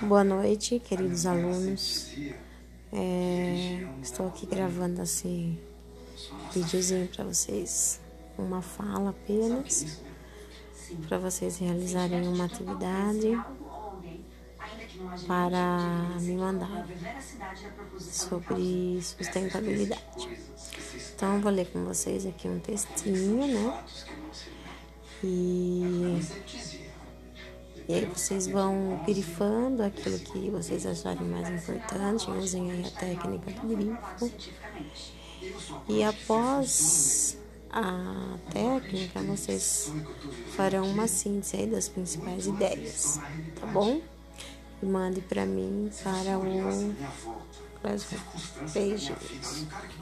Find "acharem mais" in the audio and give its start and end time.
30.86-31.48